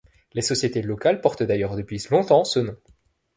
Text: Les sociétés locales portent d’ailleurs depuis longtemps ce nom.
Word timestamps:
Les 0.33 0.41
sociétés 0.41 0.81
locales 0.81 1.21
portent 1.21 1.43
d’ailleurs 1.43 1.75
depuis 1.75 2.03
longtemps 2.09 2.43
ce 2.43 2.57
nom. 2.57 2.75